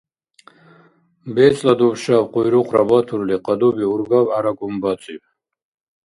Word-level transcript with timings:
БецӀла 1.33 1.73
дубшаб 1.79 2.25
къуйрукъра 2.33 2.83
батурли, 2.89 3.37
кьадуби-ургаб 3.45 4.25
гӀяра 4.29 4.51
кӀунбацӀиб. 4.57 5.23